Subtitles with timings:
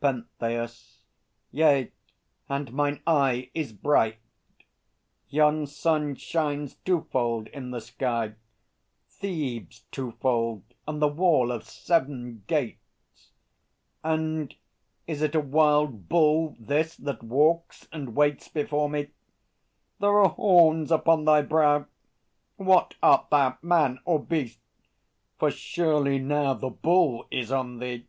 [0.00, 0.98] PENTHEUS.
[1.52, 1.92] Yea;
[2.48, 4.18] and mine eye Is bright!
[5.28, 8.34] Yon sun shines twofold in the sky,
[9.08, 13.30] Thebes twofold and the Wall of Seven Gates....
[14.02, 14.56] And
[15.06, 19.10] is it a Wild Bull this, that walks and waits Before me?
[20.00, 21.86] There are horns upon thy brow!
[22.56, 24.58] What art thou, man or beast?
[25.38, 28.08] For surely now The Bull is on thee!